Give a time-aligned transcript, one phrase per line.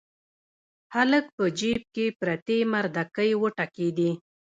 [0.95, 4.11] هلک په جيب کې پرتې مردکۍ وټکېدې.